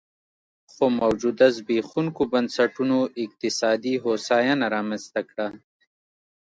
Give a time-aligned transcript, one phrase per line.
[0.71, 5.47] خو موجوده زبېښونکو بنسټونو اقتصادي هوساینه رامنځته کړه